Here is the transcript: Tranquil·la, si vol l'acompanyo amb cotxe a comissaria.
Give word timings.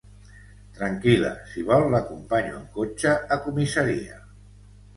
Tranquil·la, 0.79 1.33
si 1.51 1.65
vol 1.67 1.85
l'acompanyo 1.97 2.55
amb 2.63 2.73
cotxe 2.81 3.15
a 3.37 3.41
comissaria. 3.47 4.21